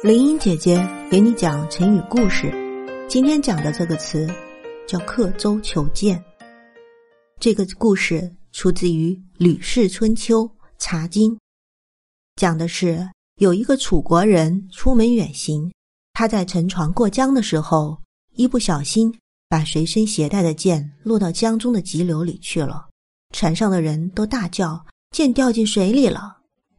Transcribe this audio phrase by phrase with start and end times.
[0.00, 2.52] 林英姐姐给你讲成语故事，
[3.08, 4.32] 今天讲的这个词
[4.86, 6.22] 叫“刻舟求剑”。
[7.40, 10.44] 这个故事出自于《吕氏春秋·
[10.78, 11.34] 茶经》，
[12.36, 15.68] 讲的是有一个楚国人出门远行，
[16.12, 17.98] 他在乘船过江的时候，
[18.34, 19.12] 一不小心
[19.48, 22.86] 把随身携带的剑落到江中的急流里去了。
[23.34, 26.36] 船上的人都大叫：“剑掉进水里了！”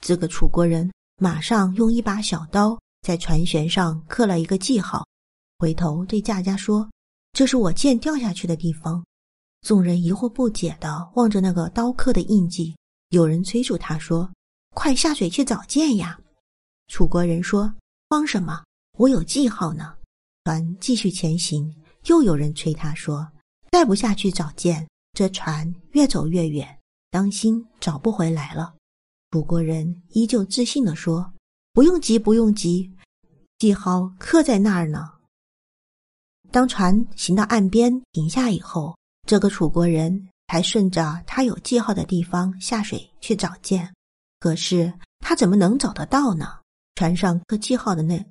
[0.00, 0.90] 这个楚国人
[1.20, 2.78] 马上用一把小刀。
[3.02, 5.04] 在船舷上刻了一个记号，
[5.58, 6.88] 回头对大家说
[7.34, 9.04] ：“这是我剑掉下去的地方。”
[9.62, 12.76] 众人疑惑不解的望着那个刀刻的印记，
[13.08, 14.32] 有人催促他说
[14.74, 16.16] ：“快下水去找剑呀！”
[16.86, 17.74] 楚国人说
[18.08, 18.64] ：“慌什么？
[18.98, 19.96] 我有记号呢。”
[20.44, 21.74] 船继续前行，
[22.06, 23.28] 又有人催他说
[23.72, 26.78] ：“再不下去找剑，这船越走越远，
[27.10, 28.74] 当心找不回来了。”
[29.32, 31.32] 楚国人依旧自信的说。
[31.74, 32.92] 不用急，不用急，
[33.58, 35.10] 记号刻在那儿呢。
[36.50, 38.94] 当船行到岸边停下以后，
[39.26, 43.90] 这个楚国人才顺着他有记号的地方下水去找剑。
[44.38, 46.58] 可是他怎么能找得到呢？
[46.96, 48.22] 船上刻记号的那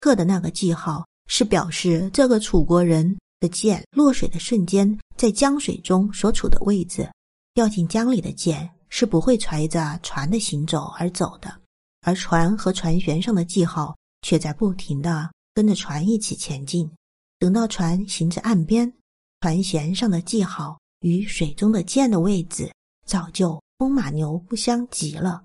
[0.00, 7.10] 刻的那个记号，是表示这个楚国人的剑落水的瞬间在江水中所处的位置。
[7.54, 11.59] 掉进江里的剑是不会随着船的行走而走的。
[12.02, 16.90] 而船和船舷上的记号却在不停的跟着船一起前进。
[17.38, 18.92] 等到船行至岸边，
[19.40, 22.70] 船舷上的记号与水中的剑的位置
[23.06, 25.42] 早就风马牛不相及了。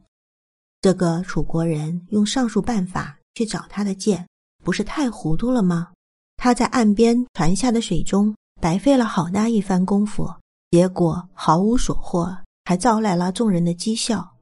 [0.81, 4.28] 这个楚国人用上述办法去找他的剑，
[4.64, 5.92] 不是太糊涂了吗？
[6.38, 10.30] 他在岸边船下的水中白费了好大一番功夫，
[10.72, 14.34] 结果毫无所获，还招来了众人的讥笑。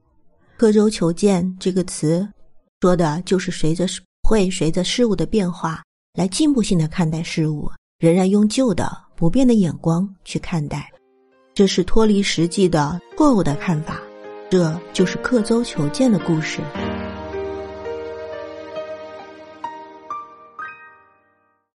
[0.64, 2.26] 刻舟求剑这个词，
[2.80, 3.86] 说的就是随着
[4.22, 5.84] 会随着事物的变化
[6.14, 7.70] 来进步性的看待事物，
[8.00, 10.90] 仍然用旧的不变的眼光去看待，
[11.54, 14.00] 这是脱离实际的错误的看法，
[14.50, 16.62] 这就是刻舟求剑的故事。